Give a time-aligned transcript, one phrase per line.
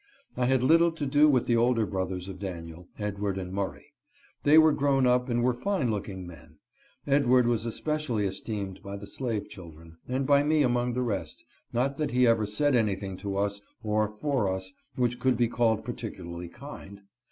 [0.35, 3.93] I had little to do with the older brothers of Daniel— Edward and Murray.
[4.41, 6.57] They were grown up and were fine looking men.
[7.05, 11.97] Edward was especially esteemed by the slave children, and by me among the rest— not
[11.97, 16.49] that he ever said anything to us or for us which could be called particularly
[16.49, 17.01] kind.